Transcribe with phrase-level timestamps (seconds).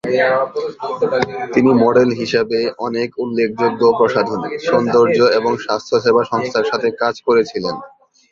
[1.53, 2.59] তিনি মডেল হিসাবে
[2.79, 7.75] অনেক উল্লেখযোগ্য প্রসাধনী, সৌন্দর্য এবং স্বাস্থ্যসেবা সংস্থার সাথে কাজ করেছিলেন।